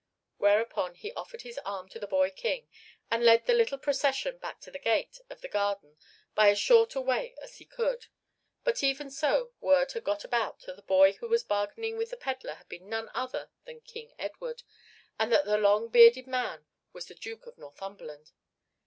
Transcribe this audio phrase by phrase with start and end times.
[0.39, 2.67] Whereupon he offered his arm to the boy king,
[3.11, 5.97] and led the little procession back to the gate of the garden
[6.33, 8.07] by as short a way as he could.
[8.63, 12.17] But even so word had got about that the boy who was bargaining with the
[12.17, 14.63] pedler was none other than King Edward,
[15.19, 18.31] and that the long bearded man was the Duke of Northumberland.